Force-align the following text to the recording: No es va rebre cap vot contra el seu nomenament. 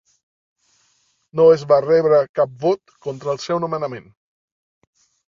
No 1.39 1.43
es 1.57 1.65
va 1.71 1.77
rebre 1.85 2.21
cap 2.39 2.55
vot 2.63 2.93
contra 3.07 3.31
el 3.35 3.41
seu 3.43 3.61
nomenament. 3.65 4.09